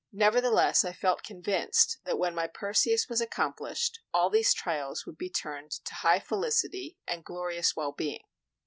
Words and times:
Nevertheless 0.13 0.83
I 0.83 0.93
felt 0.93 1.21
convinced 1.21 1.99
that 2.05 2.17
when 2.17 2.33
my 2.33 2.47
Perseus 2.47 3.07
was 3.07 3.21
accomplished, 3.21 3.99
all 4.11 4.31
these 4.31 4.51
trials 4.51 5.05
would 5.05 5.19
be 5.19 5.29
turned 5.29 5.69
to 5.69 5.93
high 5.93 6.19
felicity 6.19 6.97
and 7.07 7.23
glorious 7.23 7.75
well 7.75 7.91
being. 7.91 8.23